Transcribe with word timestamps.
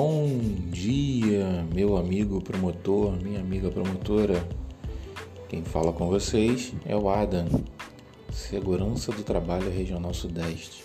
Bom 0.00 0.28
dia, 0.70 1.66
meu 1.74 1.96
amigo 1.96 2.40
promotor, 2.40 3.20
minha 3.20 3.40
amiga 3.40 3.68
promotora. 3.68 4.48
Quem 5.48 5.64
fala 5.64 5.92
com 5.92 6.06
vocês 6.06 6.72
é 6.86 6.94
o 6.94 7.08
Adam, 7.08 7.48
Segurança 8.30 9.10
do 9.10 9.24
Trabalho 9.24 9.68
Regional 9.72 10.14
Sudeste. 10.14 10.84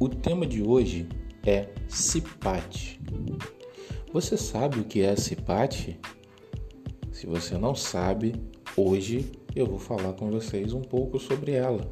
O 0.00 0.08
tema 0.08 0.44
de 0.48 0.60
hoje 0.60 1.06
é 1.46 1.68
CIPAT. 1.88 3.00
Você 4.12 4.36
sabe 4.36 4.80
o 4.80 4.84
que 4.84 5.02
é 5.02 5.14
CIPAT? 5.14 5.96
Se 7.12 7.24
você 7.24 7.56
não 7.56 7.76
sabe, 7.76 8.34
hoje 8.76 9.30
eu 9.54 9.64
vou 9.64 9.78
falar 9.78 10.14
com 10.14 10.28
vocês 10.28 10.72
um 10.72 10.82
pouco 10.82 11.20
sobre 11.20 11.52
ela. 11.52 11.88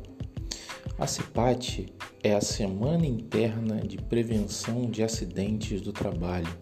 A 0.98 1.06
CIPAT 1.06 1.86
é 2.28 2.34
a 2.34 2.42
Semana 2.42 3.06
Interna 3.06 3.80
de 3.80 3.96
Prevenção 3.96 4.90
de 4.90 5.02
Acidentes 5.02 5.80
do 5.80 5.94
Trabalho 5.94 6.54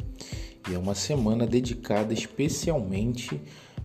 e 0.71 0.75
é 0.75 0.79
uma 0.79 0.95
semana 0.95 1.45
dedicada 1.45 2.15
especialmente 2.15 3.41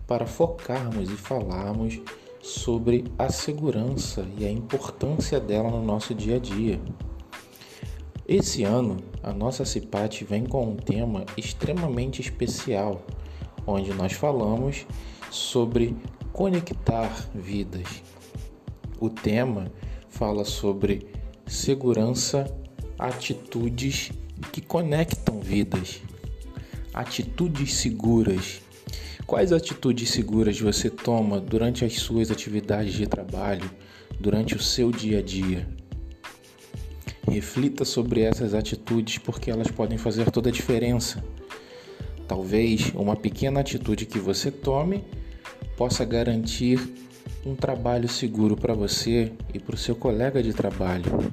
para 0.06 0.24
focarmos 0.24 1.10
e 1.10 1.16
falarmos 1.16 2.00
sobre 2.40 3.02
a 3.18 3.28
segurança 3.30 4.24
e 4.38 4.44
a 4.44 4.50
importância 4.50 5.40
dela 5.40 5.72
no 5.72 5.82
nosso 5.82 6.14
dia 6.14 6.36
a 6.36 6.38
dia. 6.38 6.80
Esse 8.28 8.62
ano, 8.62 8.98
a 9.20 9.32
nossa 9.32 9.64
CIPAT 9.64 10.24
vem 10.24 10.46
com 10.46 10.64
um 10.64 10.76
tema 10.76 11.24
extremamente 11.36 12.20
especial, 12.20 13.04
onde 13.66 13.92
nós 13.92 14.12
falamos 14.12 14.86
sobre 15.32 15.96
conectar 16.32 17.28
vidas. 17.34 18.04
O 19.00 19.10
tema 19.10 19.72
fala 20.08 20.44
sobre 20.44 21.20
segurança, 21.46 22.46
atitudes 22.98 24.10
que 24.52 24.60
conectam 24.60 25.40
vidas, 25.40 26.00
atitudes 26.92 27.74
seguras. 27.74 28.60
Quais 29.26 29.52
atitudes 29.52 30.10
seguras 30.10 30.58
você 30.60 30.90
toma 30.90 31.40
durante 31.40 31.84
as 31.84 31.94
suas 31.94 32.30
atividades 32.30 32.94
de 32.94 33.06
trabalho, 33.06 33.70
durante 34.18 34.54
o 34.54 34.60
seu 34.60 34.90
dia 34.90 35.20
a 35.20 35.22
dia? 35.22 35.66
Reflita 37.28 37.84
sobre 37.84 38.22
essas 38.22 38.52
atitudes 38.52 39.18
porque 39.18 39.50
elas 39.50 39.70
podem 39.70 39.96
fazer 39.96 40.30
toda 40.30 40.50
a 40.50 40.52
diferença. 40.52 41.24
Talvez 42.28 42.92
uma 42.94 43.16
pequena 43.16 43.60
atitude 43.60 44.06
que 44.06 44.18
você 44.18 44.50
tome 44.50 45.04
possa 45.76 46.04
garantir 46.04 46.78
um 47.44 47.54
trabalho 47.54 48.08
seguro 48.08 48.56
para 48.56 48.74
você 48.74 49.32
e 49.52 49.58
para 49.58 49.74
o 49.74 49.78
seu 49.78 49.96
colega 49.96 50.42
de 50.42 50.52
trabalho. 50.52 51.32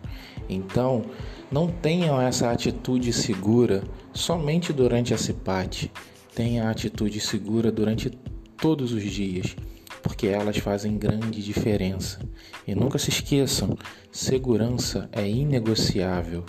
Então, 0.49 1.03
não 1.51 1.67
tenham 1.67 2.19
essa 2.19 2.51
atitude 2.51 3.13
segura 3.13 3.83
somente 4.13 4.73
durante 4.73 5.13
a 5.13 5.17
CIPAT. 5.17 5.91
Tenha 6.33 6.67
a 6.67 6.71
atitude 6.71 7.19
segura 7.19 7.71
durante 7.71 8.09
todos 8.57 8.91
os 8.91 9.03
dias, 9.03 9.55
porque 10.01 10.27
elas 10.27 10.57
fazem 10.57 10.97
grande 10.97 11.43
diferença. 11.43 12.19
E 12.67 12.73
nunca 12.73 12.97
se 12.97 13.09
esqueçam: 13.09 13.77
segurança 14.11 15.09
é 15.11 15.27
inegociável. 15.27 16.43